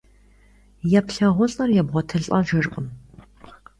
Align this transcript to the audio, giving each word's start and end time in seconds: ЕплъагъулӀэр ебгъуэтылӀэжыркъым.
ЕплъагъулӀэр 0.99 1.69
ебгъуэтылӀэжыркъым. 1.81 2.87